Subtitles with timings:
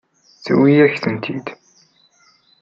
[0.43, 1.47] Tewwi-yak-tent-id.